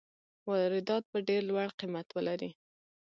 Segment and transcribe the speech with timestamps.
[0.47, 2.49] واردات به ډېر لوړ قیمت ولري.